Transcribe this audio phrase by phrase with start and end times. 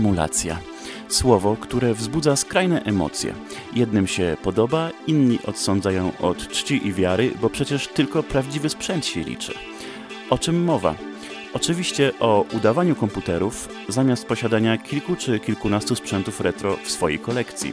[0.00, 0.58] Emulacja.
[1.08, 3.34] Słowo, które wzbudza skrajne emocje.
[3.72, 9.20] Jednym się podoba, inni odsądzają od czci i wiary, bo przecież tylko prawdziwy sprzęt się
[9.20, 9.54] liczy.
[10.30, 10.94] O czym mowa?
[11.54, 17.72] Oczywiście o udawaniu komputerów zamiast posiadania kilku czy kilkunastu sprzętów retro w swojej kolekcji.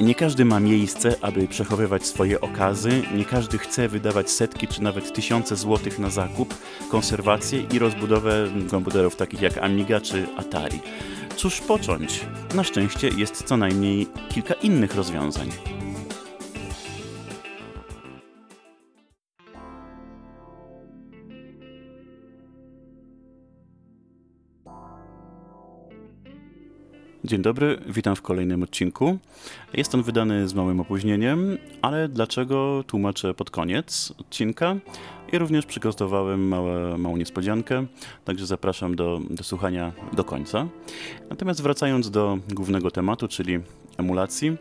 [0.00, 5.12] Nie każdy ma miejsce, aby przechowywać swoje okazy, nie każdy chce wydawać setki czy nawet
[5.12, 6.54] tysiące złotych na zakup,
[6.90, 10.80] konserwację i rozbudowę komputerów takich jak Amiga czy Atari.
[11.36, 12.26] Cóż począć?
[12.54, 15.50] Na szczęście jest co najmniej kilka innych rozwiązań.
[27.24, 29.18] Dzień dobry, witam w kolejnym odcinku.
[29.74, 34.76] Jest on wydany z małym opóźnieniem, ale dlaczego tłumaczę pod koniec odcinka
[35.32, 37.86] i również przygotowałem małe, małą niespodziankę,
[38.24, 40.68] także zapraszam do, do słuchania do końca.
[41.30, 43.58] Natomiast wracając do głównego tematu, czyli
[43.98, 44.56] emulacji,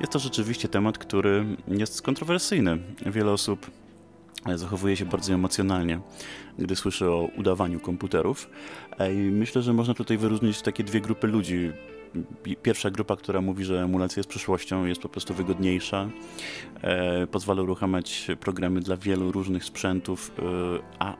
[0.00, 2.78] jest to rzeczywiście temat, który jest kontrowersyjny.
[3.06, 3.70] Wiele osób
[4.54, 6.00] zachowuje się bardzo emocjonalnie,
[6.58, 8.50] gdy słyszy o udawaniu komputerów.
[9.12, 11.72] I myślę, że można tutaj wyróżnić takie dwie grupy ludzi
[12.62, 16.08] pierwsza grupa, która mówi, że emulacja jest przyszłością, jest po prostu wygodniejsza,
[16.82, 20.42] e, pozwala uruchamiać programy dla wielu różnych sprzętów, e,
[20.98, 21.16] a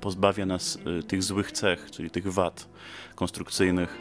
[0.00, 2.68] pozbawia nas e, tych złych cech, czyli tych wad
[3.14, 3.98] konstrukcyjnych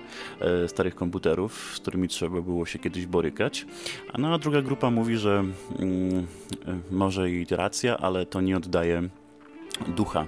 [0.67, 3.66] starych komputerów, z którymi trzeba było się kiedyś borykać.
[4.13, 5.43] A no, a druga grupa mówi, że
[5.80, 6.27] mm,
[6.91, 9.09] może i racja, ale to nie oddaje
[9.88, 10.27] ducha e,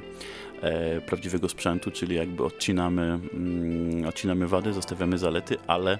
[1.05, 5.97] prawdziwego sprzętu, czyli jakby odcinamy, mm, odcinamy wady, zostawiamy zalety, ale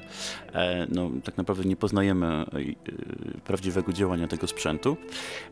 [0.53, 2.45] e, no, tak naprawdę nie poznajemy e,
[3.45, 4.97] prawdziwego działania tego sprzętu,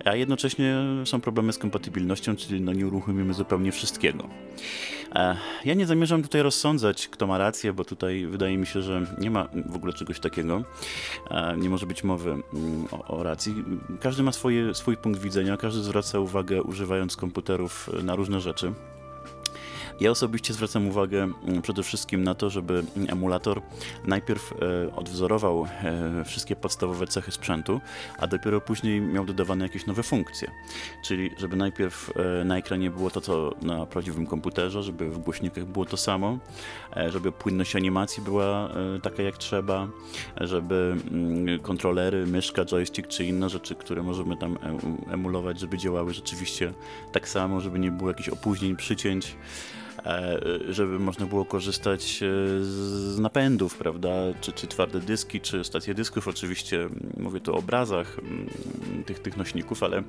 [0.06, 0.76] a jednocześnie
[1.06, 4.30] są problemy z kompatybilnością, czyli no, nie uruchomimy zupełnie wszystkiego.
[5.16, 9.06] E, ja nie zamierzam tutaj rozsądzać, kto ma rację, bo tutaj wydaje mi się, że
[9.18, 10.64] nie ma w ogóle czegoś takiego.
[11.32, 12.44] E, nie może być mowy mm,
[12.92, 13.56] o, o racji.
[14.02, 18.74] Każdy ma swoje, swój punkt widzenia, każdy zwraca uwagę używając komputerów na różne rzeczy.
[20.00, 23.62] Ja osobiście zwracam uwagę mm, przede wszystkim na to, żeby emulator
[24.06, 27.82] najpierw e, odwzorował e, wszystkie podstawowe cechy sprzętu,
[28.18, 30.52] a dopiero później miał dodawane jakieś nowe funkcje.
[31.04, 32.12] Czyli żeby najpierw
[32.42, 36.38] e, na ekranie było to, co na prawdziwym komputerze, żeby w głośnikach było to samo,
[37.10, 38.70] żeby płynność animacji była
[39.04, 39.88] taka jak trzeba,
[40.42, 44.58] żeby mm, kontrolery, myszka, joystick czy inne rzeczy, które możemy tam
[45.12, 46.74] emulować, żeby działały rzeczywiście
[47.12, 49.36] tak samo, żeby nie było jakichś opóźnień, przycięć.
[50.06, 50.40] E,
[50.70, 52.28] żeby można było korzystać e,
[52.64, 54.10] z napędów, prawda,
[54.42, 58.18] czy, czy twarde dyski, czy stacje dysków, oczywiście mówię tu o obrazach
[59.06, 60.04] tych, tych nośników, ale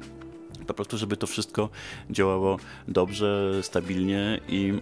[0.67, 1.69] po prostu, żeby to wszystko
[2.11, 4.73] działało dobrze, stabilnie i,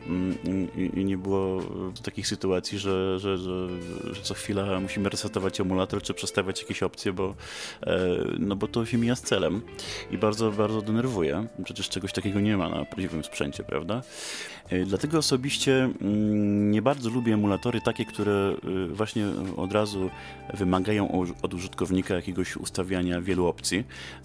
[0.77, 1.63] i, i nie było
[2.03, 3.69] takich sytuacji, że, że, że,
[4.13, 7.35] że, co chwila musimy resetować emulator czy przestawiać jakieś opcje, bo,
[7.87, 8.09] e,
[8.39, 9.63] no bo to się mija z celem
[10.11, 11.47] i bardzo, bardzo denerwuje.
[11.65, 14.03] Przecież czegoś takiego nie ma na prawdziwym sprzęcie, prawda?
[14.69, 20.11] E, dlatego osobiście mm, nie bardzo lubię emulatory takie, które e, właśnie od razu
[20.55, 23.85] wymagają od użytkownika jakiegoś ustawiania wielu opcji,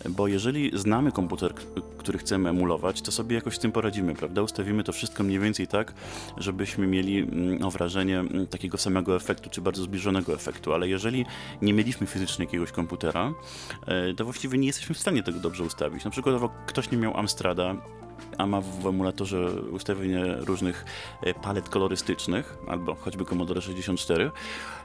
[0.09, 1.48] bo jeżeli znamy komputer,
[1.97, 4.41] który chcemy emulować, to sobie jakoś z tym poradzimy, prawda?
[4.41, 5.93] Ustawimy to wszystko mniej więcej tak,
[6.37, 7.27] żebyśmy mieli
[7.59, 11.25] no, wrażenie mm, takiego samego efektu, czy bardzo zbliżonego efektu, ale jeżeli
[11.61, 13.33] nie mieliśmy fizycznie jakiegoś komputera,
[14.17, 16.05] to właściwie nie jesteśmy w stanie tego dobrze ustawić.
[16.05, 17.75] Na przykład ktoś nie miał Amstrada,
[18.37, 20.85] a ma w emulatorze ustawienie różnych
[21.21, 24.31] e, palet kolorystycznych, albo choćby Commodore 64,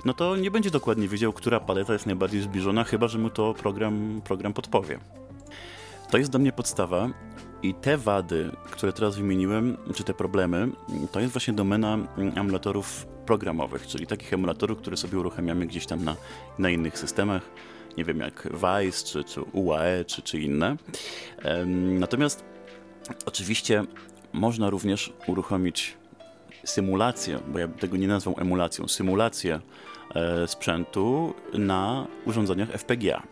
[0.04, 3.54] no to nie będzie dokładnie wiedział, która paleta jest najbardziej zbliżona, chyba że mu to
[3.54, 4.98] program, program podpowie.
[6.10, 7.08] To jest dla mnie podstawa
[7.62, 10.68] i te wady, które teraz wymieniłem, czy te problemy,
[11.12, 11.98] to jest właśnie domena
[12.36, 16.16] emulatorów programowych, czyli takich emulatorów, które sobie uruchamiamy gdzieś tam na,
[16.58, 17.42] na innych systemach,
[17.98, 20.76] nie wiem jak Vice, czy, czy UAE, czy, czy inne.
[21.98, 22.44] Natomiast
[23.26, 23.84] Oczywiście
[24.32, 25.96] można również uruchomić
[26.64, 29.60] symulację, bo ja tego nie nazwał emulacją, symulację
[30.14, 33.22] e, sprzętu na urządzeniach FPGA.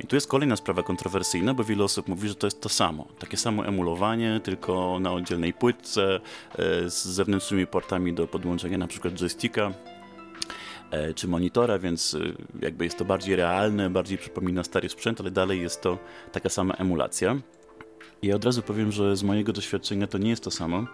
[0.00, 3.06] I tu jest kolejna sprawa kontrowersyjna, bo wiele osób mówi, że to jest to samo.
[3.18, 6.20] Takie samo emulowanie, tylko na oddzielnej płytce,
[6.52, 9.72] e, z zewnętrznymi portami do podłączenia przykład joysticka
[10.90, 12.16] e, czy monitora, więc
[12.62, 15.98] jakby jest to bardziej realne, bardziej przypomina stary sprzęt, ale dalej jest to
[16.32, 17.36] taka sama emulacja.
[18.22, 20.86] I od razu powiem, że z mojego doświadczenia to nie jest to samo.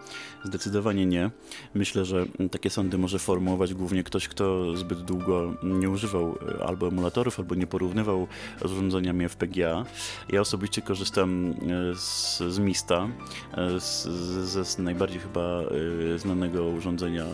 [0.43, 1.31] Zdecydowanie nie.
[1.73, 6.87] Myślę, że takie sądy może formułować głównie ktoś, kto zbyt długo nie używał e, albo
[6.87, 8.27] emulatorów, albo nie porównywał
[8.65, 9.85] z urządzeniami FPGA.
[10.29, 11.53] Ja osobiście korzystam
[11.91, 13.07] e, z, z Mista,
[13.57, 14.03] e, z,
[14.67, 15.63] z najbardziej chyba
[16.17, 17.25] znanego urządzenia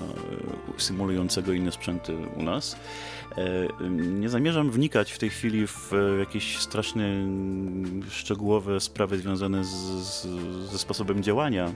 [0.77, 2.75] symulującego inne sprzęty u nas.
[3.89, 7.27] Nie zamierzam wnikać w tej chwili w jakieś strasznie
[8.09, 10.27] szczegółowe sprawy związane z z,
[10.71, 11.71] ze sposobem działania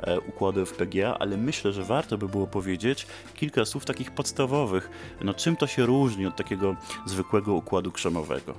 [0.00, 4.90] e, układu FPGA, ale myślę, że warto by było powiedzieć kilka słów takich podstawowych.
[5.24, 6.76] No, czym to się różni od takiego
[7.06, 8.54] zwykłego układu krzemowego?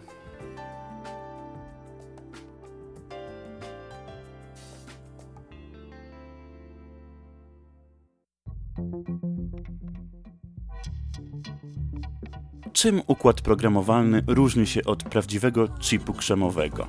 [12.73, 16.87] Czym układ programowalny różni się od prawdziwego chipu krzemowego?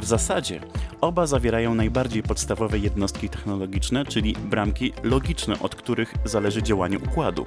[0.00, 0.60] W zasadzie
[1.00, 7.46] oba zawierają najbardziej podstawowe jednostki technologiczne, czyli bramki logiczne, od których zależy działanie układu.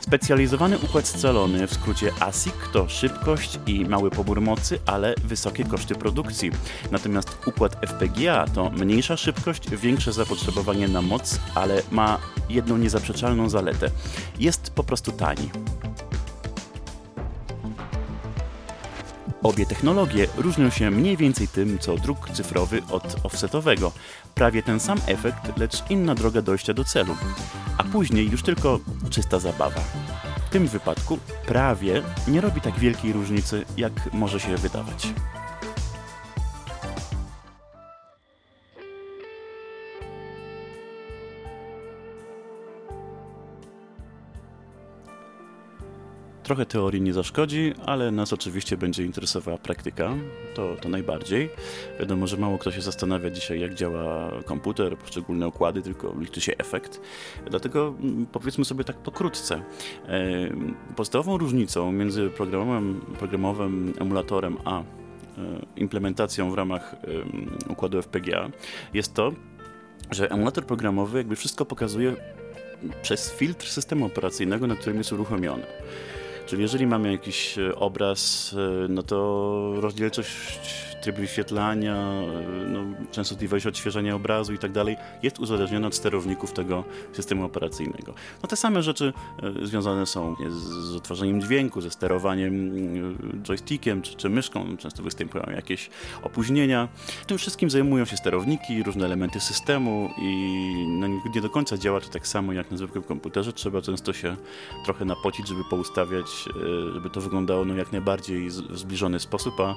[0.00, 5.94] Specjalizowany układ scalony, w skrócie ASIC, to szybkość i mały pobór mocy, ale wysokie koszty
[5.94, 6.50] produkcji.
[6.90, 12.18] Natomiast układ FPGA to mniejsza szybkość, większe zapotrzebowanie na moc, ale ma
[12.48, 13.90] jedną niezaprzeczalną zaletę.
[14.38, 15.50] Jest po prostu tani.
[19.42, 23.92] Obie technologie różnią się mniej więcej tym, co druk cyfrowy od offsetowego.
[24.34, 27.16] Prawie ten sam efekt, lecz inna droga dojścia do celu.
[27.78, 28.78] A później już tylko
[29.10, 29.80] czysta zabawa.
[30.46, 35.08] W tym wypadku prawie nie robi tak wielkiej różnicy, jak może się wydawać.
[46.42, 50.14] Trochę teorii nie zaszkodzi, ale nas oczywiście będzie interesowała praktyka,
[50.54, 51.50] to, to najbardziej.
[52.00, 56.52] Wiadomo, że mało kto się zastanawia dzisiaj, jak działa komputer, poszczególne układy, tylko liczy się
[56.58, 57.00] efekt.
[57.50, 59.62] Dlatego mm, powiedzmy sobie tak pokrótce.
[60.08, 60.30] E,
[60.96, 64.84] podstawową różnicą między programowym, programowym emulatorem a e,
[65.76, 66.96] implementacją w ramach
[67.68, 68.50] układu FPGA
[68.94, 69.32] jest to,
[70.10, 72.16] że emulator programowy jakby wszystko pokazuje
[73.02, 75.62] przez filtr systemu operacyjnego, na którym jest uruchomiony.
[76.46, 78.54] Czyli jeżeli mamy jakiś e, obraz,
[78.84, 85.38] e, no to rozdzielczość tryb wyświetlania, e, no, częstotliwość odświeżania obrazu i tak dalej jest
[85.38, 88.14] uzależniona od sterowników tego systemu operacyjnego.
[88.42, 89.12] No te same rzeczy
[89.62, 92.72] związane są z, odtwarzaniem dźwięku, ze sterowaniem
[93.42, 94.76] joystickiem czy, czy myszką.
[94.76, 95.90] Często występują jakieś
[96.22, 96.88] opóźnienia.
[97.26, 100.56] Tym wszystkim zajmują się sterowniki, różne elementy systemu i
[100.88, 103.52] no, nie do końca działa to tak samo jak na zwykłym komputerze.
[103.52, 104.36] Trzeba często się
[104.84, 106.26] trochę napocić, żeby poustawiać
[106.56, 109.74] E, żeby to wyglądało no, jak najbardziej zbliżony sposób, a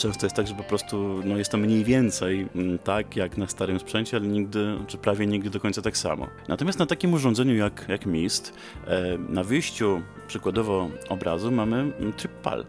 [0.00, 3.46] często jest tak, że po prostu no, jest to mniej więcej mm, tak jak na
[3.46, 6.26] starym sprzęcie, ale nigdy, czy prawie nigdy do końca tak samo.
[6.48, 8.52] Natomiast na takim urządzeniu jak, jak MIST,
[8.86, 12.64] e, na wyjściu przykładowo obrazu mamy mm, tryb PAL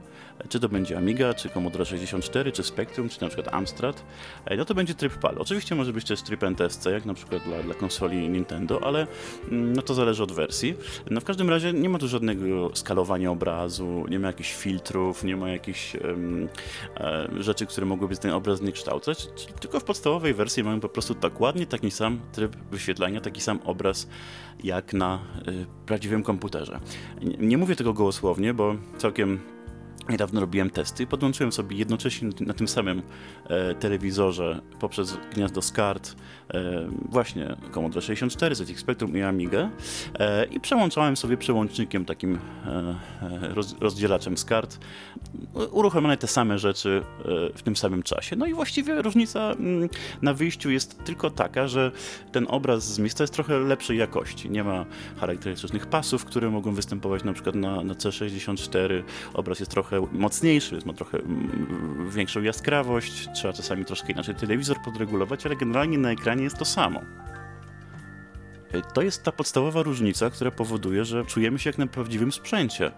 [0.50, 4.04] czy to będzie Amiga, czy Commodore 64, czy Spectrum, czy na przykład Amstrad,
[4.46, 5.36] e, no to będzie tryb PAL.
[5.38, 9.08] Oczywiście może być też tryb NTSC, jak na przykład dla, dla konsoli Nintendo, ale
[9.52, 10.74] mm, no to zależy od wersji.
[11.10, 15.38] No w każdym razie nie ma tu żadnego skalowania obrazu, nie ma jakichś filtrów, nie
[15.38, 16.48] ma jakichś um,
[17.38, 19.28] rzeczy, które mogłyby ten obraz zniekształcać,
[19.60, 24.08] tylko w podstawowej wersji mamy po prostu dokładnie taki sam tryb wyświetlania, taki sam obraz
[24.64, 26.80] jak na y, prawdziwym komputerze.
[27.40, 29.40] Nie, mówię tego gołosłownie, bo całkiem
[30.10, 33.02] Niedawno robiłem testy, podłączyłem sobie jednocześnie na tym samym
[33.50, 36.16] e, telewizorze poprzez gniazdo SCART
[37.10, 39.70] właśnie Commodore 64, ZX Spectrum i Amigę
[40.20, 44.80] e, i przełączałem sobie przełącznikiem takim e, e, roz, rozdzielaczem SCART
[45.72, 47.24] uruchomione te same rzeczy e,
[47.58, 48.36] w tym samym czasie.
[48.36, 49.90] No i właściwie różnica mm,
[50.22, 51.92] na wyjściu jest tylko taka, że
[52.32, 54.50] ten obraz z miejsca jest trochę lepszej jakości.
[54.50, 54.86] Nie ma
[55.20, 59.04] charakterystycznych pasów, które mogą występować na przykład na, na C64.
[59.34, 65.46] Obraz jest trochę mocniejszy, ma trochę mm, większą jaskrawość, trzeba czasami troszkę inaczej telewizor podregulować,
[65.46, 67.02] ale generalnie na ekranie jest to samo.
[68.94, 72.92] To jest ta podstawowa różnica, która powoduje, że czujemy się jak na prawdziwym sprzęcie.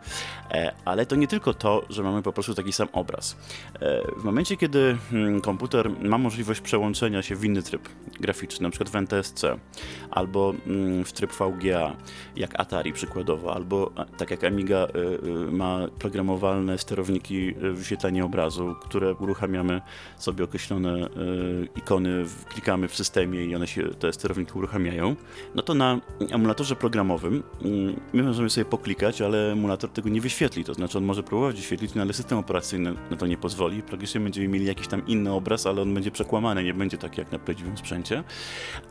[0.51, 3.37] E, ale to nie tylko to, że mamy po prostu taki sam obraz.
[3.79, 7.89] E, w momencie, kiedy hmm, komputer ma możliwość przełączenia się w inny tryb
[8.19, 9.43] graficzny, przykład w NTSC,
[10.11, 11.95] albo mm, w tryb VGA,
[12.35, 14.87] jak Atari przykładowo, albo tak jak Amiga e,
[15.51, 19.81] ma programowalne sterowniki wyświetlania obrazu, które uruchamiamy
[20.17, 21.09] sobie określone
[21.75, 25.15] ikony, klikamy w systemie i one się, te sterowniki uruchamiają,
[25.55, 25.99] no to na
[26.31, 30.63] emulatorze programowym mm, my możemy sobie poklikać, ale emulator tego nie wyświetli.
[30.63, 33.81] To znaczy on może próbować wyświetlić, no ale system operacyjny na to nie pozwoli.
[33.81, 37.31] Praktycznie będziemy mieli jakiś tam inny obraz, ale on będzie przekłamany, nie będzie taki jak
[37.31, 38.23] na prawdziwym sprzęcie.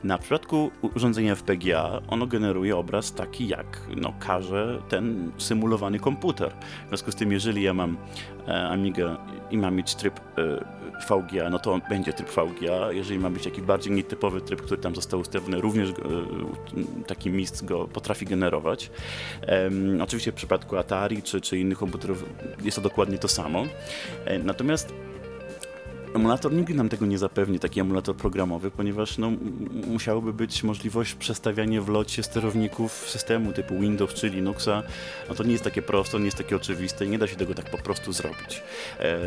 [0.05, 6.53] Na przypadku urządzenia FPGA ono generuje obraz taki, jak no, każe ten symulowany komputer.
[6.85, 7.97] W związku z tym, jeżeli ja mam
[8.49, 8.77] e,
[9.51, 12.93] i mam mieć tryb e, VGA, no to będzie tryb VGA.
[12.93, 15.93] Jeżeli ma być jakiś bardziej nietypowy tryb, który tam został ustawiony, również e,
[17.07, 18.91] taki mist go potrafi generować.
[20.03, 22.25] Oczywiście w przypadku Atari czy, czy innych komputerów
[22.65, 23.65] jest to dokładnie to samo.
[24.25, 24.93] E, natomiast
[26.15, 29.33] Emulator nigdy nam tego nie zapewni, taki emulator programowy, ponieważ no,
[29.87, 34.83] musiałoby być możliwość przestawiania w locie sterowników systemu typu Windows czy Linuxa.
[35.29, 37.71] No to nie jest takie proste, nie jest takie oczywiste nie da się tego tak
[37.71, 38.63] po prostu zrobić.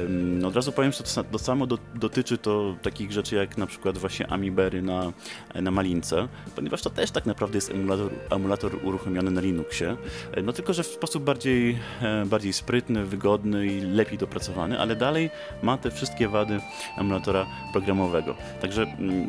[0.10, 3.68] No, od razu powiem, że to, to samo do, dotyczy to takich rzeczy jak na
[3.68, 5.14] przykład właśnie Amibery na,
[5.56, 9.98] na Malince, ponieważ to też tak naprawdę jest emulator, emulator uruchomiony na Linuxie,
[10.44, 15.30] no tylko, że w sposób bardziej, e, bardziej sprytny, wygodny i lepiej dopracowany, ale dalej
[15.64, 16.60] ma te wszystkie wady
[16.98, 18.36] emulatora programowego.
[18.62, 19.28] Także mm,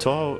[0.00, 0.38] to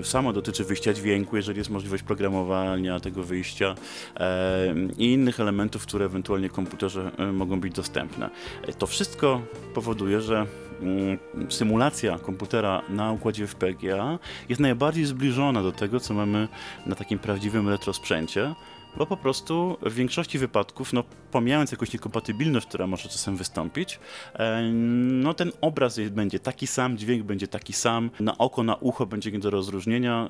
[0.00, 3.74] y, samo dotyczy wyjścia dźwięku, jeżeli jest możliwość programowania tego wyjścia
[4.16, 8.30] e, i innych elementów, które ewentualnie komputerze e, mogą być dostępne.
[8.78, 9.40] To wszystko
[9.74, 10.46] powoduje, że
[10.82, 11.18] mm,
[11.48, 14.18] symulacja komputera na układzie FPGA
[14.48, 16.48] jest najbardziej zbliżona do tego, co mamy
[16.86, 18.54] na takim prawdziwym retrosprzęcie,
[18.96, 24.00] bo po prostu w większości wypadków, no pomijając jakąś niekompatybilność, która może czasem wystąpić,
[24.34, 29.06] e, no ten obraz będzie taki sam, dźwięk będzie taki sam, na oko, na ucho
[29.06, 30.28] będzie nie do rozróżnienia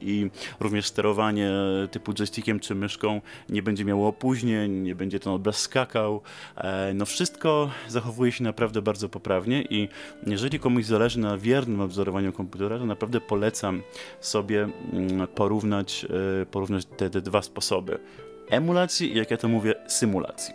[0.00, 1.50] i również sterowanie
[1.90, 6.20] typu joystickiem czy myszką nie będzie miało opóźnień, nie będzie ten obraz skakał.
[6.56, 9.88] E, no wszystko zachowuje się naprawdę bardzo poprawnie i
[10.26, 13.82] jeżeli komuś zależy na wiernym obzorowaniu komputera, to naprawdę polecam
[14.20, 16.06] sobie mm, porównać,
[16.42, 17.98] e, porównać te, te dwa sposoby sposoby
[18.50, 20.54] emulacji i, jak ja to mówię, symulacji.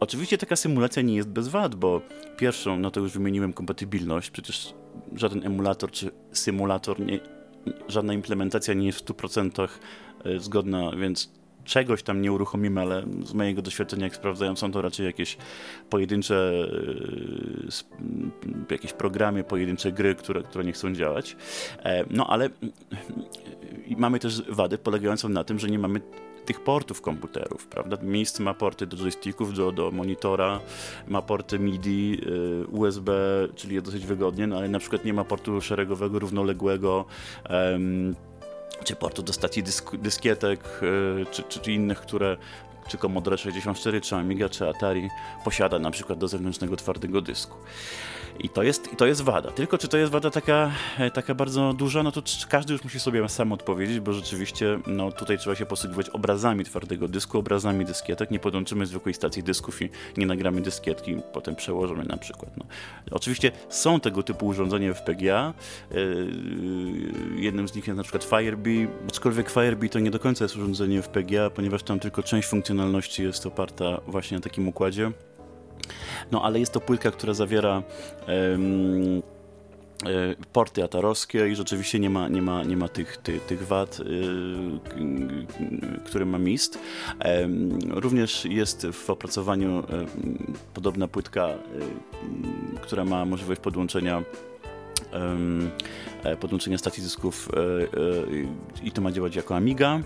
[0.00, 2.00] Oczywiście taka symulacja nie jest bez wad, bo
[2.36, 4.74] pierwszą, no to już wymieniłem kompatybilność, przecież
[5.14, 7.20] żaden emulator czy symulator, nie,
[7.88, 9.68] żadna implementacja nie jest w 100%
[10.24, 11.30] e, zgodna, więc
[11.64, 15.36] czegoś tam nie uruchomimy, ale z mojego doświadczenia, jak sprawdzają, są to raczej jakieś
[15.90, 16.52] pojedyncze
[18.68, 21.36] e, jakieś programy, pojedyncze gry, które, które nie chcą działać.
[21.84, 22.50] E, no ale
[23.96, 26.00] mamy też wadę polegającą na tym, że nie mamy
[26.44, 27.96] tych portów komputerów, prawda?
[28.02, 30.60] Miejsce ma porty do joysticków, do, do monitora,
[31.08, 32.20] ma porty MIDI,
[32.62, 33.12] y, USB,
[33.54, 37.04] czyli dosyć wygodnie, no ale na przykład nie ma portu szeregowego, równoległego,
[37.50, 38.14] um,
[38.84, 42.36] czy portu do stacji dysk, dyskietek, y, czy, czy, czy, innych, które
[42.88, 45.08] czy Commodore 64, czy Amiga, czy Atari
[45.44, 47.56] posiada na przykład do zewnętrznego twardego dysku.
[48.38, 49.50] I to jest, i to jest wada.
[49.50, 53.00] Tylko czy to jest wada taka, e, taka bardzo duża, no to każdy już musi
[53.00, 58.30] sobie sam odpowiedzieć, bo rzeczywiście no, tutaj trzeba się posługiwać obrazami twardego dysku, obrazami dyskietek.
[58.30, 62.56] Nie podłączymy zwykłej stacji dysków i nie nagramy dyskietki, potem przełożymy na przykład.
[62.56, 62.64] No.
[63.10, 65.54] Oczywiście są tego typu urządzenia w PGA.
[65.90, 66.00] Yy,
[67.36, 71.02] jednym z nich jest na przykład Firebee, aczkolwiek Firebee to nie do końca jest urządzenie
[71.02, 75.12] w PGA, ponieważ tam tylko część funkcjonalności jest oparta właśnie na takim układzie.
[76.32, 77.82] No ale jest to płytka, która zawiera
[78.28, 79.22] um,
[80.52, 85.46] porty atarowskie i rzeczywiście nie ma, nie ma, nie ma tych, tych, tych wad, yy,
[86.04, 86.78] które ma MIST.
[87.88, 89.82] Również jest w opracowaniu
[90.74, 91.48] podobna płytka,
[92.80, 94.22] która ma możliwość podłączenia
[96.40, 97.48] podłączenia stacji dysków
[98.82, 100.00] i to ma działać jako Amiga.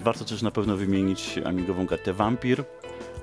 [0.00, 2.64] Warto też na pewno wymienić amigową kartę Vampir,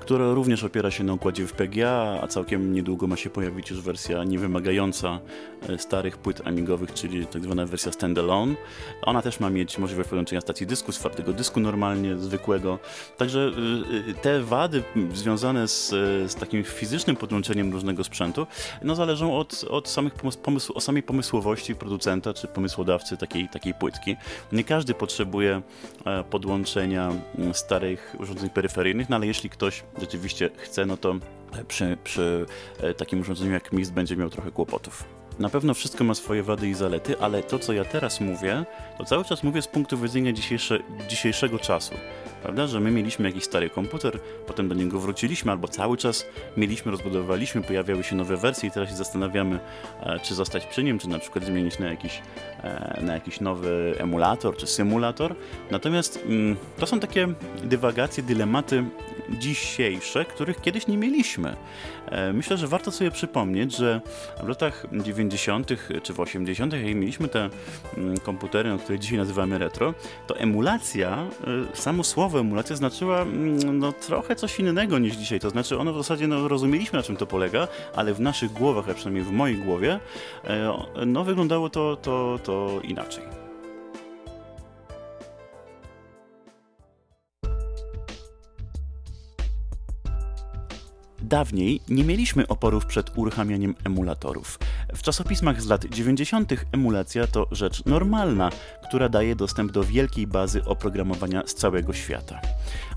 [0.04, 3.80] która również opiera się na układzie w PGA, a całkiem niedługo ma się pojawić już
[3.80, 5.20] wersja niewymagająca
[5.68, 8.54] e, starych płyt amigowych, czyli tak zwana wersja standalone.
[9.02, 12.78] Ona też ma mieć możliwość podłączenia stacji dysku, z twardego dysku normalnie, zwykłego.
[13.16, 14.82] Także e, e, te wady
[15.14, 15.88] związane z,
[16.30, 18.46] z takim fizycznym podłączeniem różnego sprzętu
[18.82, 24.16] no, zależą od, od, samych pomysł, od samej pomysłowości producenta czy pomysłodawcy takiej, takiej płytki.
[24.52, 25.62] Nie każdy potrzebuje
[26.30, 27.12] podłączenia
[27.52, 31.14] starych urządzeń peryferyjnych, no ale jeśli ktoś rzeczywiście chce, no to
[31.68, 32.46] przy, przy
[32.80, 35.04] e, takim urządzeniu jak MIST będzie miał trochę kłopotów.
[35.38, 38.64] Na pewno wszystko ma swoje wady i zalety, ale to, co ja teraz mówię,
[38.98, 41.94] to cały czas mówię z punktu widzenia dzisiejsze, dzisiejszego czasu
[42.44, 42.66] prawda?
[42.66, 47.62] Że my mieliśmy jakiś stary komputer, potem do niego wróciliśmy, albo cały czas mieliśmy, rozbudowaliśmy,
[47.62, 49.58] pojawiały się nowe wersje i teraz się zastanawiamy,
[50.02, 52.22] e, czy zostać przy nim, czy na przykład zmienić na jakiś,
[52.62, 55.34] e, na jakiś nowy emulator, czy symulator.
[55.70, 57.28] Natomiast mm, to są takie
[57.62, 58.84] dywagacje, dylematy,
[59.28, 61.56] dzisiejsze, których kiedyś nie mieliśmy.
[62.06, 64.00] E, myślę, że warto sobie przypomnieć, że
[64.44, 65.68] w latach 90.
[66.02, 67.50] czy w 80., jak mieliśmy te
[67.96, 69.94] mm, komputery, no, które dzisiaj nazywamy retro,
[70.26, 71.26] to emulacja,
[71.72, 75.40] e, samo słowo emulacja znaczyła mm, no, trochę coś innego niż dzisiaj.
[75.40, 78.88] To znaczy, ono w zasadzie no, rozumieliśmy, na czym to polega, ale w naszych głowach,
[78.88, 80.00] a przynajmniej w mojej głowie,
[80.44, 80.72] e,
[81.06, 83.43] no, wyglądało to, to, to inaczej.
[91.34, 94.58] Dawniej nie mieliśmy oporów przed uruchamianiem emulatorów.
[94.94, 96.54] W czasopismach z lat 90.
[96.72, 98.50] emulacja to rzecz normalna,
[98.84, 102.40] która daje dostęp do wielkiej bazy oprogramowania z całego świata.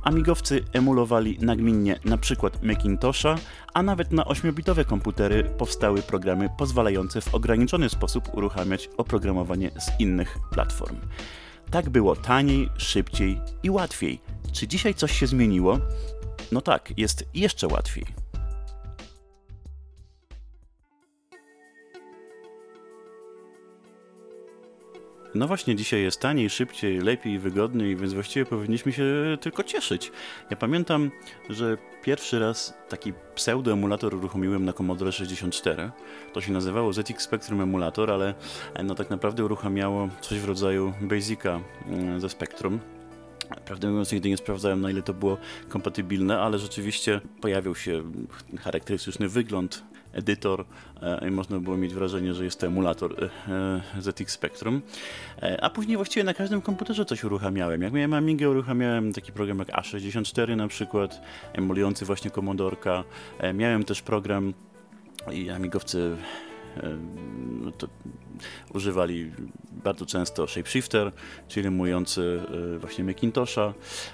[0.03, 2.49] Amigowcy emulowali nagminnie np.
[2.63, 3.35] Macintosha,
[3.73, 10.37] a nawet na 8-bitowe komputery powstały programy pozwalające w ograniczony sposób uruchamiać oprogramowanie z innych
[10.51, 10.97] platform.
[11.71, 14.21] Tak było taniej, szybciej i łatwiej.
[14.51, 15.79] Czy dzisiaj coś się zmieniło?
[16.51, 18.26] No tak, jest jeszcze łatwiej.
[25.37, 30.11] No właśnie, dzisiaj jest taniej, szybciej, lepiej, wygodniej, więc właściwie powinniśmy się tylko cieszyć.
[30.49, 31.11] Ja pamiętam,
[31.49, 35.91] że pierwszy raz taki pseudo-emulator uruchomiłem na Commodore 64.
[36.33, 38.33] To się nazywało ZX Spectrum Emulator, ale
[38.83, 42.79] no tak naprawdę uruchamiało coś w rodzaju Basica mm, ze Spectrum.
[43.65, 45.37] Prawdę mówiąc, nigdy nie sprawdzałem, na ile to było
[45.69, 48.03] kompatybilne, ale rzeczywiście pojawił się
[48.59, 49.83] charakterystyczny wygląd,
[50.17, 50.65] edytor
[51.01, 53.29] e, i można było mieć wrażenie, że jest to emulator e,
[53.97, 54.81] e, ZX Spectrum.
[55.61, 57.81] A później właściwie na każdym komputerze coś uruchamiałem.
[57.81, 61.21] Jak miałem Amigę, uruchamiałem taki program jak A64 na przykład,
[61.53, 63.03] emulujący właśnie Commodorka.
[63.53, 64.53] Miałem też program
[65.31, 66.17] i amigowcy
[67.61, 67.87] no to
[68.73, 69.31] używali
[69.83, 71.11] bardzo często shapeshifter,
[71.47, 72.41] czyli emułujący
[72.75, 73.73] e, właśnie Macintosha.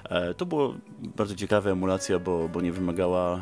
[0.09, 3.41] E, to było bardzo ciekawa emulacja, bo, bo nie wymagała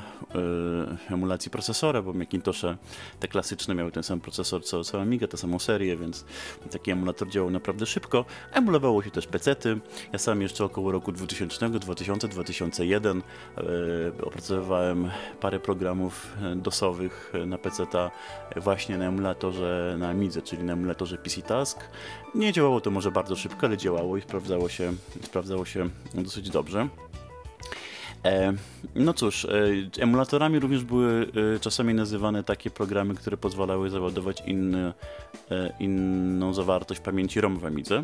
[1.09, 2.77] e, emulacji procesora, bo Macintosze
[3.19, 6.25] te klasyczne miały ten sam procesor co, Amiga, tę samą serię, więc
[6.71, 8.25] taki emulator działał naprawdę szybko.
[8.51, 9.79] Emulowało się też pecety.
[10.13, 13.21] Ja sam jeszcze około roku 2000, 2000, 2001
[14.23, 18.11] opracowywałem parę programów DOSowych na peceta
[18.55, 21.79] właśnie na emulatorze na Amidze, czyli na emulatorze PC Task.
[22.35, 26.89] Nie działało to może bardzo szybko, ale działało i sprawdzało się, sprawdzało się dosyć dobrze.
[28.25, 28.53] E,
[28.95, 29.49] no cóż, e,
[29.99, 34.93] emulatorami również były e, czasami nazywane takie programy, które pozwalały załadować inny,
[35.79, 38.03] inną zawartość pamięci ROM w Amidze.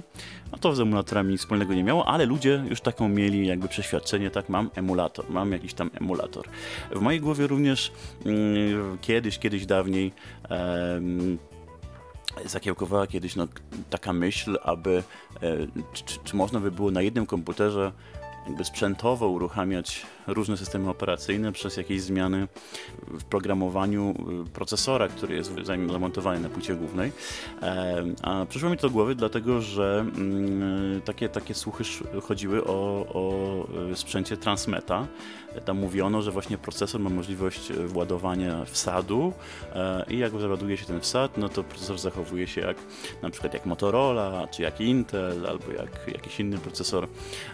[0.52, 4.32] A to z emulatorami nic wspólnego nie miało, ale ludzie już taką mieli jakby przeświadczenie,
[4.32, 6.46] tak, mam emulator, mam jakiś tam emulator.
[6.96, 7.92] W mojej głowie również
[8.26, 10.12] mm, kiedyś, kiedyś dawniej
[12.46, 13.48] zakiełkowała kiedyś no,
[13.90, 15.04] taka myśl, aby
[15.94, 17.92] czy, czy, można by było na jednym komputerze
[18.48, 22.48] jakby sprzętowo uruchamiać różne systemy operacyjne przez jakieś zmiany
[23.08, 25.52] w programowaniu y, procesora, który jest
[25.92, 27.12] zamontowany na płycie głównej.
[27.62, 31.84] E, a przyszło mi to do głowy dlatego, że mm, takie, takie słuchy
[32.24, 35.08] chodziły o, o y, sprzęcie Transmeta.
[35.66, 39.34] Tam mówiono, że właśnie procesor ma możliwość y, władowania wsadu
[39.76, 42.78] e, i jak załaduje się ten wsad, no to procesor zachowuje się jak
[43.22, 47.08] na przykład jak Motorola, czy jak Intel, albo jak jakiś inny procesor,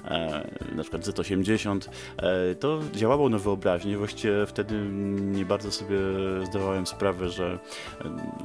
[0.06, 1.80] e, na przykład Z80
[2.64, 3.98] to działało na wyobraźnię.
[3.98, 4.76] Właściwie wtedy
[5.16, 5.98] nie bardzo sobie
[6.46, 7.60] zdawałem sprawę, że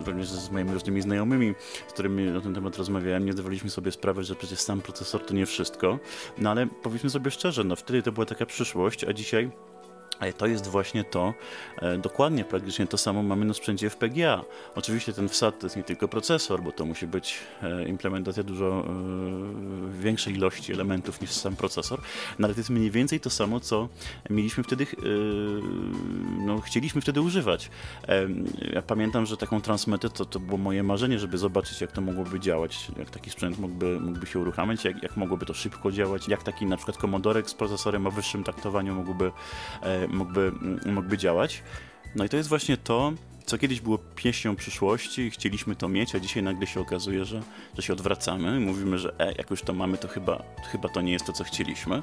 [0.07, 1.55] również z moimi różnymi znajomymi,
[1.89, 5.35] z którymi na ten temat rozmawiałem, nie zdawaliśmy sobie sprawy, że przecież sam procesor to
[5.35, 5.99] nie wszystko.
[6.39, 9.51] No ale powiedzmy sobie szczerze, no wtedy to była taka przyszłość, a dzisiaj
[10.39, 11.35] to jest właśnie to,
[11.83, 14.45] e, dokładnie praktycznie to samo mamy na sprzęcie FPGA.
[14.75, 18.85] Oczywiście ten wsad to jest nie tylko procesor, bo to musi być e, implementacja dużo
[18.87, 22.01] e, większej ilości elementów niż sam procesor,
[22.39, 23.89] no ale to jest mniej więcej to samo, co
[24.31, 24.87] mieliśmy wtedy,
[26.47, 27.71] no chcieliśmy wtedy używać.
[28.73, 32.41] Ja pamiętam, że taką transmetę to, to było moje marzenie, żeby zobaczyć jak to mogłoby
[32.41, 36.43] działać, jak taki sprzęt mógłby, mógłby się uruchamiać, jak, jak mogłoby to szybko działać, jak
[36.43, 39.33] taki na przykład komodorek z procesorem o wyższym taktowaniu mógłby
[40.11, 40.53] mógłby,
[40.87, 41.63] mógłby działać.
[42.17, 43.13] No i to jest właśnie to,
[43.47, 47.43] co kiedyś było pieśnią przyszłości i chcieliśmy to mieć, a dzisiaj nagle się okazuje, że,
[47.77, 50.43] że się odwracamy mówimy, że e, jak już to mamy, to chyba,
[50.73, 52.03] chyba to nie jest to, co chcieliśmy.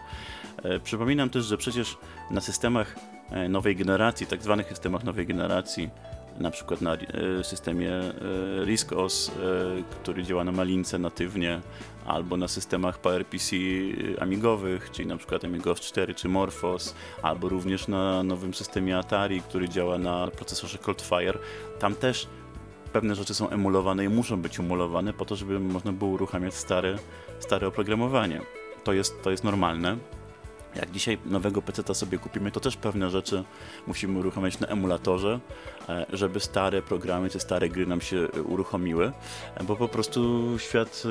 [0.63, 1.97] E, przypominam też, że przecież
[2.31, 2.95] na systemach
[3.31, 5.89] e, nowej generacji, tak zwanych systemach nowej generacji,
[6.39, 8.11] na przykład na e, systemie e,
[8.65, 9.31] RISC-OS, e,
[9.91, 11.61] który działa na malince natywnie,
[12.05, 13.55] albo na systemach PowerPC
[14.19, 19.69] amigowych, czyli na przykład AmigoS 4 czy Morphos, albo również na nowym systemie Atari, który
[19.69, 21.39] działa na procesorze Coldfire.
[21.79, 22.27] Tam też
[22.93, 26.97] pewne rzeczy są emulowane i muszą być emulowane po to, żeby można było uruchamiać stare,
[27.39, 28.41] stare oprogramowanie.
[28.83, 29.97] To jest, to jest normalne.
[30.75, 33.43] Jak dzisiaj nowego PC sobie kupimy, to też pewne rzeczy
[33.87, 35.39] musimy uruchamiać na emulatorze,
[35.89, 39.11] e, żeby stare programy czy stare gry nam się uruchomiły,
[39.55, 41.03] e, bo po prostu świat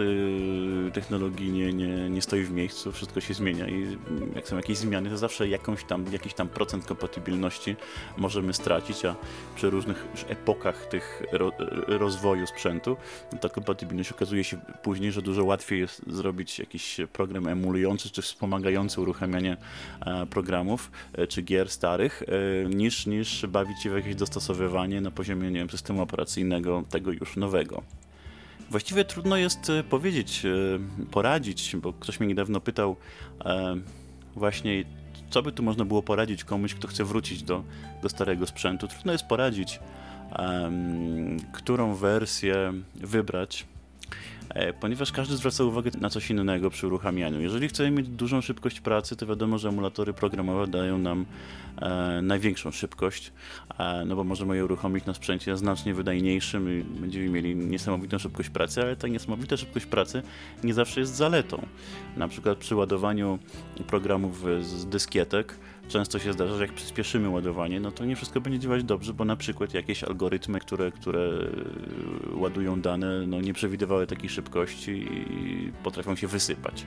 [0.88, 3.98] e, technologii nie, nie, nie stoi w miejscu, wszystko się zmienia i
[4.34, 7.76] jak są jakieś zmiany, to zawsze jakąś tam, jakiś tam procent kompatybilności
[8.16, 9.14] możemy stracić, a
[9.56, 11.52] przy różnych epokach tych ro,
[11.86, 12.96] rozwoju sprzętu,
[13.40, 19.00] ta kompatybilność okazuje się później, że dużo łatwiej jest zrobić jakiś program emulujący czy wspomagający
[19.00, 19.53] uruchamianie
[20.06, 25.10] E, programów e, czy gier starych, e, niż, niż bawić się w jakieś dostosowywanie na
[25.10, 27.82] poziomie nie wiem, systemu operacyjnego tego już nowego.
[28.70, 30.42] Właściwie trudno jest powiedzieć,
[31.10, 32.96] poradzić, bo ktoś mnie niedawno pytał
[34.36, 34.84] właśnie,
[35.30, 37.64] co by tu można było poradzić komuś, kto chce wrócić do,
[38.02, 38.88] do starego sprzętu.
[38.88, 39.80] Trudno jest poradzić,
[41.52, 43.66] którą wersję wybrać
[44.80, 47.40] ponieważ każdy zwraca uwagę na coś innego przy uruchamianiu.
[47.40, 51.26] Jeżeli chcemy mieć dużą szybkość pracy, to wiadomo, że emulatory programowe dają nam
[51.82, 53.32] e, największą szybkość,
[53.78, 58.50] e, no bo możemy je uruchomić na sprzęcie znacznie wydajniejszym i będziemy mieli niesamowitą szybkość
[58.50, 60.22] pracy, ale ta niesamowita szybkość pracy
[60.64, 61.66] nie zawsze jest zaletą.
[62.16, 63.38] Na przykład przy ładowaniu
[63.86, 68.58] programów z dyskietek często się zdarza, że jak przyspieszymy ładowanie, no to nie wszystko będzie
[68.58, 71.30] działać dobrze, bo na przykład jakieś algorytmy, które, które
[72.34, 76.86] ładują dane, no nie przewidywały takiej szybkości i potrafią się wysypać.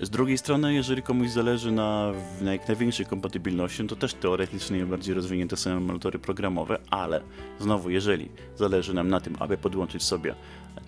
[0.00, 4.86] Z drugiej strony, jeżeli komuś zależy na, na jak największej kompatybilności, no to też teoretycznie
[4.86, 7.20] bardziej rozwinięte są emulatory programowe, ale
[7.58, 10.34] znowu, jeżeli zależy nam na tym, aby podłączyć sobie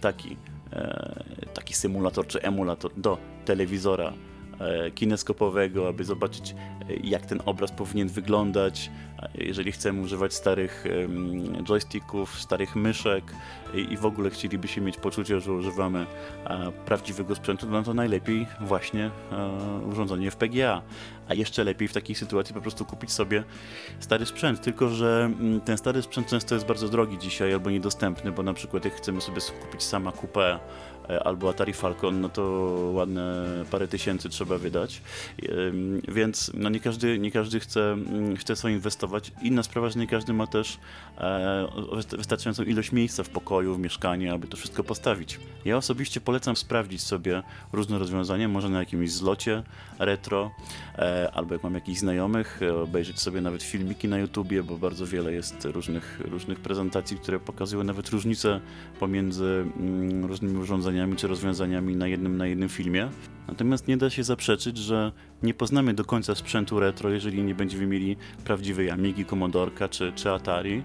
[0.00, 0.37] taki,
[0.72, 1.24] e,
[1.55, 4.30] taki symulator czy emulator do telewizora E,
[4.94, 6.55] kineskopowego, aby zobaczyć e,
[7.05, 8.90] jak ten obraz powinien wyglądać.
[9.35, 10.85] Jeżeli chcemy używać starych
[11.68, 13.25] joysticków, starych myszek
[13.75, 16.07] i w ogóle chcielibyśmy mieć poczucie, że używamy
[16.87, 20.83] prawdziwego sprzętu, no to najlepiej właśnie e, urządzenie w PGA.
[21.29, 23.44] A jeszcze lepiej w takiej sytuacji po prostu kupić sobie
[24.01, 24.61] stary sprzęt.
[24.61, 28.55] Tylko, że mm, ten stary sprzęt często jest bardzo drogi dzisiaj albo niedostępny, bo na
[28.55, 30.59] przykład jak chcemy sobie kupić sama kupę
[30.99, 32.42] E, albo Atari Falcon, no to
[32.94, 35.03] ładne parę tysięcy trzeba wydać.
[36.09, 39.33] Więc no nie, każdy, nie każdy chce, mm, chce sobie inwestować.
[39.42, 40.79] Inna sprawa, że nie każdy ma też
[41.18, 41.68] e,
[42.16, 45.40] wystarczającą ilość miejsca w pokoju, w mieszkaniu, aby to wszystko postawić.
[45.64, 47.42] Ja osobiście polecam sprawdzić sobie
[47.73, 49.62] różne rozwiązania, może na jakimś zlocie
[49.99, 50.51] retro,
[50.89, 50.89] e,
[51.32, 55.64] albo jak mam jakichś znajomych, obejrzeć sobie nawet filmiki na YouTubie, bo bardzo wiele jest
[55.64, 58.60] różnych, różnych prezentacji, które pokazują nawet różnice
[59.00, 63.08] pomiędzy mm, różnymi urządzeniami czy rozwiązaniami na jednym, na jednym filmie.
[63.48, 67.86] Natomiast nie da się zaprzeczyć, że nie poznamy do końca sprzętu retro, jeżeli nie będziemy
[67.86, 70.82] mieli prawdziwej Amigi, Commodorka czy, czy Atari,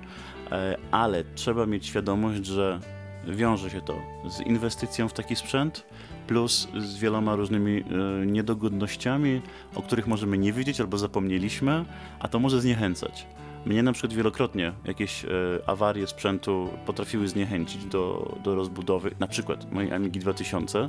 [0.51, 2.79] e, ale trzeba mieć świadomość, że
[3.27, 5.85] wiąże się to z inwestycją w taki sprzęt,
[6.27, 7.83] plus z wieloma różnymi
[8.21, 9.41] e, niedogodnościami,
[9.75, 11.85] o których możemy nie wiedzieć albo zapomnieliśmy,
[12.19, 13.27] a to może zniechęcać.
[13.65, 15.29] Mnie na przykład wielokrotnie jakieś e,
[15.65, 20.87] awarie sprzętu potrafiły zniechęcić do, do rozbudowy, na przykład mojej Amigi 2000,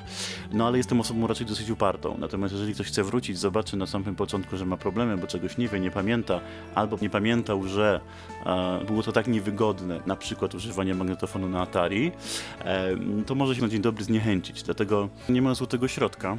[0.52, 2.16] no ale jestem osobą raczej dosyć upartą.
[2.18, 5.68] Natomiast jeżeli ktoś chce wrócić, zobaczy na samym początku, że ma problemy, bo czegoś nie
[5.68, 6.40] wie, nie pamięta,
[6.74, 8.00] albo nie pamiętał, że
[8.46, 12.12] e, było to tak niewygodne, na przykład używanie magnetofonu na Atari,
[12.64, 14.62] e, to może się na dzień dobry zniechęcić.
[14.62, 16.38] Dlatego nie ma złotego środka.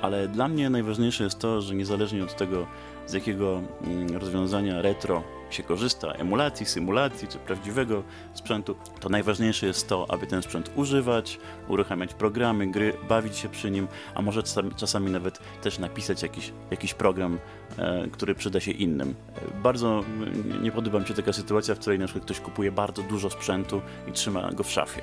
[0.00, 2.66] Ale dla mnie najważniejsze jest to, że niezależnie od tego,
[3.06, 8.02] z jakiego mm, rozwiązania retro się korzysta, emulacji, symulacji czy prawdziwego
[8.34, 13.70] sprzętu, to najważniejsze jest to, aby ten sprzęt używać, uruchamiać programy, gry, bawić się przy
[13.70, 14.42] nim, a może
[14.76, 17.38] czasami, nawet też napisać jakiś, jakiś program,
[17.78, 19.14] e, który przyda się innym.
[19.36, 20.04] E, bardzo
[20.62, 23.80] nie podoba mi się taka sytuacja, w której na przykład ktoś kupuje bardzo dużo sprzętu
[24.08, 25.02] i trzyma go w szafie.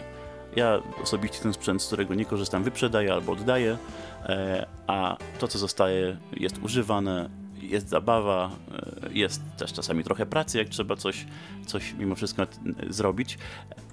[0.57, 3.77] Ja osobiście ten sprzęt, z którego nie korzystam, wyprzedaję albo oddaję,
[4.23, 7.29] e, a to, co zostaje, jest używane,
[7.61, 11.25] jest zabawa, e, jest też czasami trochę pracy, jak trzeba coś,
[11.65, 12.47] coś mimo wszystko
[12.89, 13.37] zrobić,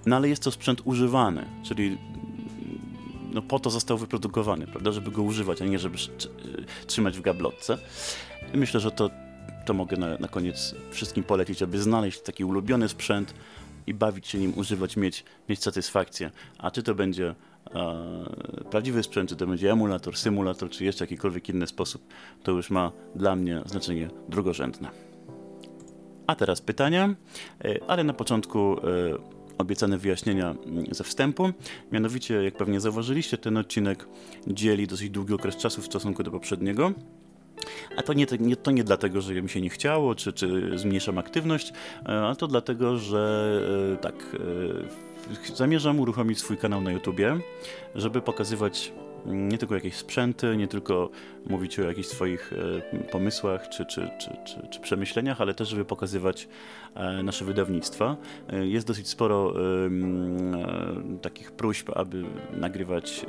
[0.07, 1.99] no ale jest to sprzęt używany, czyli
[3.33, 5.99] no po to został wyprodukowany, prawda, żeby go używać, a nie żeby
[6.87, 7.79] trzymać w gablotce.
[8.55, 9.11] Myślę, że to,
[9.67, 13.35] to mogę na, na koniec wszystkim polecić, aby znaleźć taki ulubiony sprzęt
[13.87, 16.31] i bawić się nim, używać, mieć, mieć satysfakcję.
[16.59, 17.35] A czy to będzie
[17.75, 22.07] e, prawdziwy sprzęt, czy to będzie emulator, symulator, czy jeszcze jakikolwiek inny sposób,
[22.43, 24.91] to już ma dla mnie znaczenie drugorzędne.
[26.27, 27.15] A teraz pytania,
[27.65, 28.85] e, ale na początku e,
[29.59, 31.51] obiecane wyjaśnienia mm, ze wstępu.
[31.93, 34.09] Mianowicie, jak pewnie zauważyliście, ten odcinek
[34.47, 36.93] dzieli dosyć długi okres czasu w stosunku do poprzedniego.
[37.97, 41.19] A to nie, nie, to nie dlatego, że mi się nie chciało, czy, czy zmniejszam
[41.19, 41.73] aktywność,
[42.09, 43.61] e, a to dlatego, że
[43.95, 44.15] e, tak,
[45.51, 47.39] e, zamierzam uruchomić swój kanał na YouTubie,
[47.95, 48.93] żeby pokazywać
[49.27, 51.11] nie tylko jakieś sprzęty, nie tylko
[51.47, 52.53] mówić o jakichś swoich
[52.93, 56.49] e, pomysłach czy, czy, czy, czy, czy przemyśleniach, ale też, żeby pokazywać
[56.95, 58.17] e, nasze wydawnictwa.
[58.49, 59.55] E, jest dosyć sporo
[61.23, 63.27] takich próśb, aby nagrywać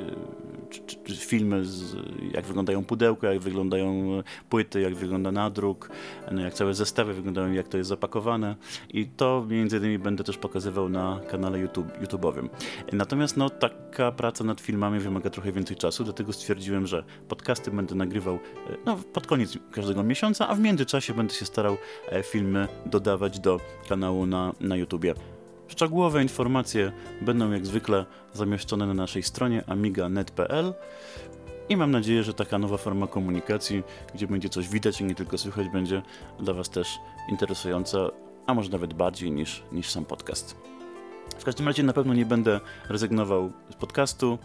[1.16, 1.96] filmy, z,
[2.34, 5.90] jak wyglądają pudełka, jak wyglądają płyty, jak wygląda nadruk,
[6.32, 8.56] no jak całe zestawy wyglądają, jak to jest zapakowane
[8.90, 12.48] i to między innymi będę też pokazywał na kanale YouTube, YouTube'owym.
[12.92, 17.94] Natomiast no, taka praca nad filmami wymaga trochę więcej czasu, dlatego stwierdziłem, że podcasty będę
[17.94, 18.38] nagrywał e,
[18.86, 21.76] no, pod koniec każdego miesiąca, a w międzyczasie będę się starał
[22.08, 25.14] e, filmy dodawać do kanału na, na YouTubie.
[25.68, 30.74] Szczegółowe informacje będą jak zwykle zamieszczone na naszej stronie amiga.net.pl
[31.68, 33.82] i mam nadzieję, że taka nowa forma komunikacji,
[34.14, 36.02] gdzie będzie coś widać i nie tylko słychać, będzie
[36.40, 36.98] dla Was też
[37.30, 37.98] interesująca,
[38.46, 40.56] a może nawet bardziej niż, niż sam podcast.
[41.38, 44.38] W każdym razie na pewno nie będę rezygnował z podcastu,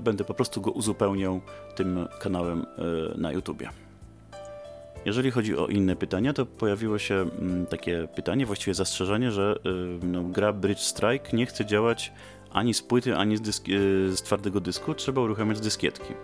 [0.00, 1.40] będę po prostu go uzupełniał
[1.76, 3.68] tym kanałem e, na YouTubie.
[5.04, 9.56] Jeżeli chodzi o inne pytania, to pojawiło się mm, takie pytanie, właściwie zastrzeżenie, że
[10.02, 12.12] y, no, gra Bridge Strike nie chce działać
[12.52, 13.66] ani z płyty, ani z, dysk,
[14.08, 16.14] z twardego dysku, trzeba uruchamiać dyskietki.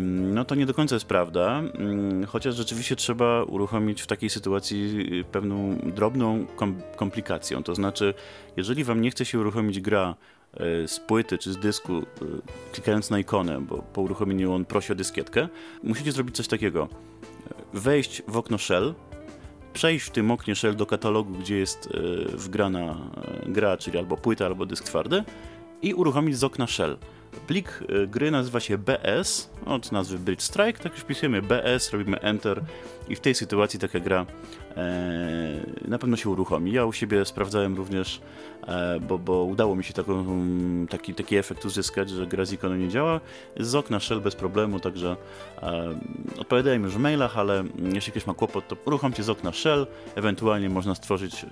[0.00, 5.08] No to nie do końca jest prawda, mm, chociaż rzeczywiście trzeba uruchomić w takiej sytuacji
[5.32, 6.46] pewną drobną
[6.96, 7.62] komplikacją.
[7.62, 8.14] To znaczy,
[8.56, 10.14] jeżeli wam nie chce się uruchomić gra
[10.86, 12.02] z płyty czy z dysku,
[12.72, 15.48] klikając na ikonę, bo po uruchomieniu on prosi o dyskietkę,
[15.82, 16.88] musicie zrobić coś takiego
[17.72, 18.94] wejść w okno Shell,
[19.72, 22.96] przejść w tym oknie Shell do katalogu, gdzie jest e, wgrana
[23.46, 25.24] e, gra, czyli albo płyta, albo dysk twardy
[25.82, 26.98] i uruchomić z okna Shell.
[27.46, 32.20] Plik e, gry nazywa się BS, od nazwy Bridge Strike, tak już wpisujemy BS, robimy
[32.20, 32.64] Enter
[33.08, 34.26] i w tej sytuacji taka gra
[34.67, 34.67] e,
[35.88, 36.72] na pewno się uruchomi.
[36.72, 38.20] Ja u siebie sprawdzałem również,
[38.66, 40.26] e, bo, bo udało mi się taką,
[40.90, 43.20] taki, taki efekt uzyskać, że gra z ikoną nie działa.
[43.56, 45.16] Z okna Shell bez problemu, także
[45.62, 45.98] e,
[46.38, 47.64] odpowiadałem już w mailach, ale
[47.94, 51.48] jeśli ktoś ma kłopot, to uruchomcie z okna Shell, ewentualnie można stworzyć e,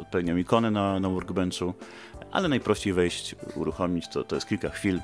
[0.00, 1.74] odpowiednią ikonę na, na workbenchu,
[2.32, 5.00] ale najprościej wejść, uruchomić, to, to jest kilka chwil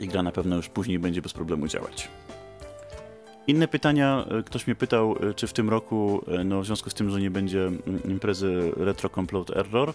[0.00, 2.08] i gra na pewno już później będzie bez problemu działać.
[3.50, 6.90] Inne pytania, e, ktoś mnie pytał, e, czy w tym roku, e, no w związku
[6.90, 9.92] z tym, że nie będzie mm, imprezy Retro Complot Error,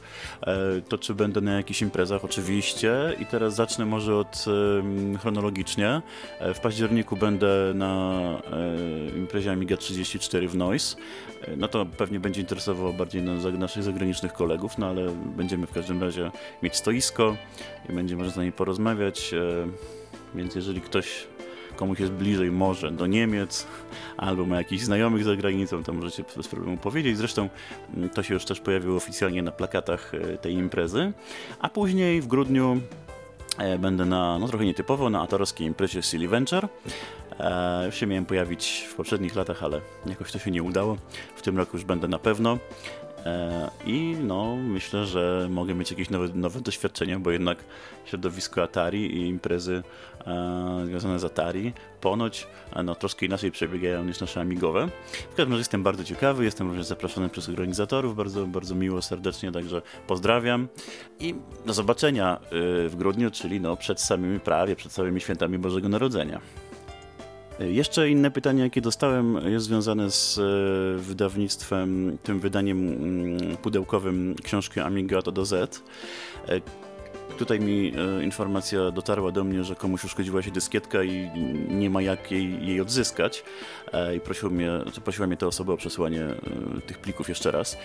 [0.90, 2.26] to czy będę na jakichś imprezach?
[2.26, 3.16] Oczywiście.
[3.20, 4.46] I teraz zacznę może od
[5.20, 6.02] chronologicznie.
[6.56, 8.22] W październiku będę na
[9.18, 10.96] imprezie Amiga 34 w Noise.
[11.58, 13.22] No to pewnie będzie interesowało bardziej
[13.60, 16.32] naszych zagranicznych kolegów, no ale będziemy w każdym razie
[16.64, 17.36] mieć stoisko
[17.90, 19.36] i będzie można z nami porozmawiać.
[20.36, 21.28] Więc jeżeli ktoś
[21.76, 23.68] komuś jest bliżej może do Niemiec,
[24.18, 27.18] albo ma jakichś znajomych za granicą, to możecie bez problemu powiedzieć.
[27.18, 27.50] Zresztą
[27.98, 31.14] mm, to się już też pojawiło oficjalnie na plakatach e, tej imprezy.
[31.60, 32.82] A później w grudniu
[33.58, 36.68] e, będę na, no trochę nietypowo, na atorowskiej imprezie Silly Venture.
[37.40, 40.98] E, już się miałem pojawić w poprzednich latach, ale jakoś to się nie udało.
[41.36, 42.58] W tym roku już będę na pewno.
[43.26, 47.58] E, I no, myślę, że mogę mieć jakieś nowe, nowe doświadczenia, bo jednak
[48.06, 49.84] środowisko Atari i imprezy
[50.28, 54.90] e, związane z Atari ponoć e, no, troszkę inaczej przebiegają niż nasze amigowe.
[55.32, 59.52] W każdym razie jestem bardzo ciekawy, jestem również zaproszony przez organizatorów, bardzo, bardzo miło, serdecznie,
[59.52, 60.68] także pozdrawiam
[61.20, 61.36] i
[61.66, 62.40] do zobaczenia
[62.90, 66.42] w grudniu, czyli no, przed samymi prawie, przed całymi świętami Bożego Narodzenia.
[67.60, 74.80] Jeszcze inne pytanie, jakie dostałem, jest związane z e, wydawnictwem, tym wydaniem mm, pudełkowym książki
[74.80, 75.84] Amiga to do Z.
[76.48, 76.62] E,
[77.38, 81.30] Tutaj mi e, informacja dotarła do mnie, że komuś uszkodziła się dyskietka i
[81.70, 83.44] nie ma jak jej, jej odzyskać.
[84.18, 84.72] I prosił mnie,
[85.04, 86.22] prosiła mnie ta osoba o przesłanie
[86.88, 87.78] tych plików jeszcze raz.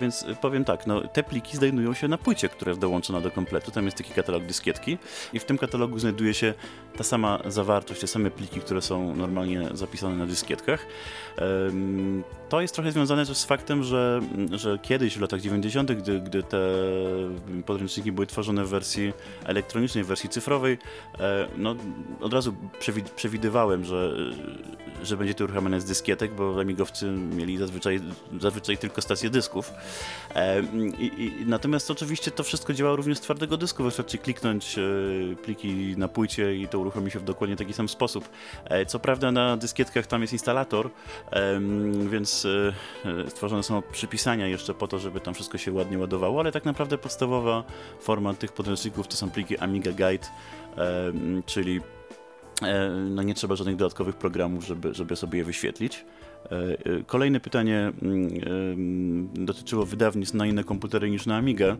[0.00, 3.70] Więc powiem tak, no, te pliki znajdują się na płycie, która jest dołączona do kompletu.
[3.70, 4.98] Tam jest taki katalog dyskietki
[5.32, 6.54] i w tym katalogu znajduje się
[6.96, 10.86] ta sama zawartość, te same pliki, które są normalnie zapisane na dyskietkach.
[12.48, 14.20] To jest trochę związane też z faktem, że,
[14.52, 16.58] że kiedyś w latach 90., gdy, gdy te
[17.66, 19.12] podręczniki były tworzone w wersji
[19.44, 20.78] elektronicznej, w wersji cyfrowej,
[21.20, 21.76] e, no,
[22.20, 22.54] od razu
[23.16, 24.16] przewidywałem, że,
[25.02, 28.00] że będzie to uruchamiane z dyskietek, bo amigowcy mieli zazwyczaj,
[28.40, 29.72] zazwyczaj tylko stację dysków.
[30.34, 30.62] E,
[30.98, 34.82] I, i, natomiast oczywiście to wszystko działa również z twardego dysku, wystarczy kliknąć e,
[35.36, 38.28] pliki na płycie i to uruchomi się w dokładnie taki sam sposób.
[38.86, 40.90] Co prawda na dyskietkach tam jest instalator,
[42.10, 42.46] więc
[43.28, 46.98] stworzone są przypisania jeszcze po to, żeby tam wszystko się ładnie ładowało, ale tak naprawdę
[46.98, 47.64] podstawowa
[48.00, 50.26] forma tych podręczników to są pliki Amiga Guide,
[51.46, 51.80] czyli
[53.10, 56.04] no nie trzeba żadnych dodatkowych programów, żeby, żeby sobie je wyświetlić.
[57.06, 61.76] Kolejne pytanie mm, dotyczyło wydawnictw na inne komputery niż na Amigę.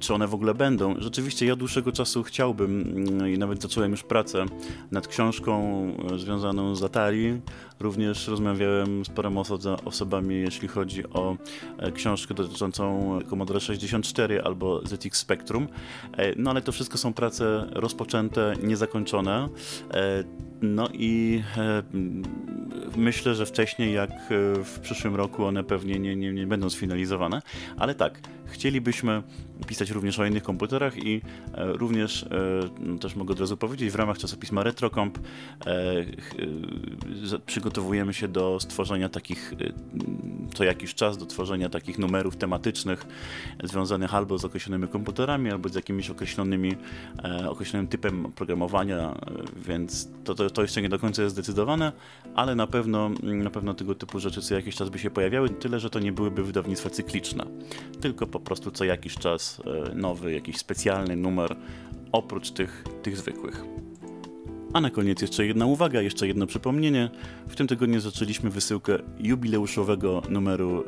[0.00, 0.94] Czy one w ogóle będą?
[0.98, 4.44] Rzeczywiście ja dłuższego czasu chciałbym mm, i nawet zacząłem już pracę
[4.90, 7.40] nad książką związaną z Atari.
[7.80, 9.42] Również rozmawiałem z paroma
[9.84, 11.36] osobami, jeśli chodzi o
[11.94, 15.68] książkę dotyczącą Commodore 64 albo ZX Spectrum.
[16.36, 19.48] No ale to wszystko są prace rozpoczęte, niezakończone.
[20.62, 21.42] No i
[22.96, 27.42] myślę, że wcześniej jak e, w przyszłym roku one pewnie nie, nie, nie będą sfinalizowane,
[27.76, 29.22] ale tak, chcielibyśmy
[29.66, 31.20] pisać również o innych komputerach i
[31.54, 35.18] e, również, e, też mogę od razu powiedzieć, w ramach czasopisma RetroComp
[37.46, 39.54] przygotowujemy się do stworzenia takich,
[40.54, 43.06] co jakiś czas, do tworzenia takich numerów tematycznych
[43.64, 46.76] związanych albo z określonymi komputerami, albo z jakimiś określonymi,
[47.48, 49.14] określonym typem programowania,
[49.56, 51.92] więc to, to, to jeszcze nie do końca jest zdecydowane,
[52.34, 55.48] ale na pewno pewno, na pewno tego typu rzeczy co jakiś czas by się pojawiały,
[55.48, 57.46] tyle że to nie byłyby wydawnictwa cykliczne,
[58.00, 61.56] tylko po prostu co jakiś czas e, nowy, jakiś specjalny numer
[62.12, 63.64] oprócz tych, tych zwykłych.
[64.72, 67.10] A na koniec jeszcze jedna uwaga, jeszcze jedno przypomnienie.
[67.48, 70.84] W tym tygodniu zaczęliśmy wysyłkę jubileuszowego numeru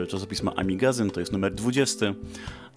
[0.00, 2.14] yy, czasopisma Amigazyn, to jest numer 20.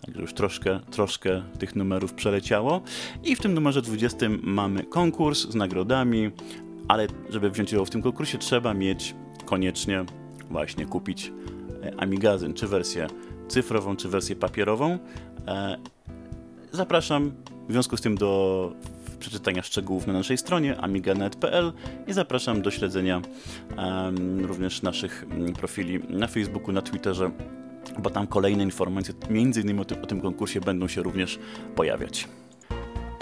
[0.01, 2.81] Także już troszkę, troszkę tych numerów przeleciało.
[3.23, 6.31] I w tym numerze 20 mamy konkurs z nagrodami,
[6.87, 10.05] ale żeby wziąć udział w tym konkursie trzeba mieć koniecznie
[10.49, 11.31] właśnie kupić
[11.83, 13.07] e, Amigazyn, czy wersję
[13.47, 14.99] cyfrową, czy wersję papierową.
[15.47, 15.77] E,
[16.71, 17.31] zapraszam
[17.69, 18.73] w związku z tym do
[19.25, 21.73] przeczytania szczegółów na naszej stronie amiganet.pl
[22.07, 23.21] i zapraszam do śledzenia
[23.77, 27.31] um, również naszych mm, profili na Facebooku, na Twitterze,
[27.99, 31.39] bo tam kolejne informacje, między innymi o o tym konkursie, będą się również
[31.75, 32.27] pojawiać.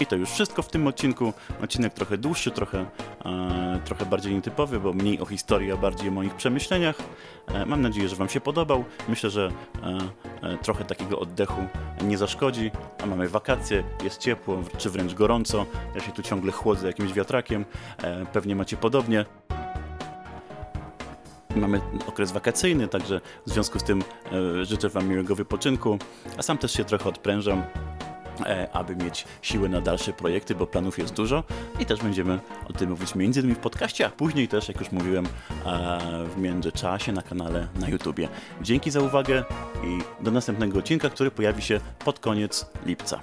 [0.04, 1.32] I to już wszystko w tym odcinku.
[1.62, 2.86] Odcinek trochę dłuższy, trochę,
[3.24, 6.96] e, trochę bardziej nietypowy, bo mniej o historii, a bardziej o moich przemyśleniach.
[7.48, 8.84] E, mam nadzieję, że Wam się podobał.
[9.08, 9.50] Myślę, że
[9.82, 9.98] e,
[10.48, 11.66] e, trochę takiego oddechu
[12.02, 12.70] nie zaszkodzi.
[13.02, 15.66] A mamy wakacje, jest ciepło, czy wręcz gorąco.
[15.94, 17.64] Ja się tu ciągle chłodzę jakimś wiatrakiem.
[18.02, 19.24] E, pewnie macie podobnie.
[21.56, 25.98] Mamy okres wakacyjny, także w związku z tym e, życzę Wam miłego wypoczynku,
[26.38, 27.62] a sam też się trochę odprężam.
[28.40, 31.44] E, aby mieć siłę na dalsze projekty, bo planów jest dużo
[31.80, 34.92] i też będziemy o tym mówić między innymi w podcaście, a później też, jak już
[34.92, 35.98] mówiłem, e,
[36.34, 38.28] w międzyczasie na kanale na YouTubie.
[38.62, 39.44] Dzięki za uwagę
[39.84, 43.20] i do następnego odcinka, który pojawi się pod koniec lipca.